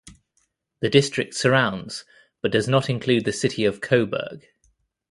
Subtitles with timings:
[0.79, 2.05] The district surrounds,
[2.41, 4.47] but does not include the city of Coburg.